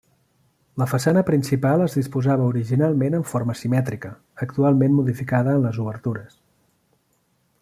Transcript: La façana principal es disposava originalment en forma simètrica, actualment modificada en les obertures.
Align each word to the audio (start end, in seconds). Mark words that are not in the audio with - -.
La 0.81 0.85
façana 0.93 1.21
principal 1.27 1.83
es 1.87 1.97
disposava 1.99 2.47
originalment 2.53 3.19
en 3.19 3.27
forma 3.35 3.57
simètrica, 3.61 4.13
actualment 4.49 4.99
modificada 5.01 5.57
en 5.61 5.69
les 5.71 5.83
obertures. 5.89 6.39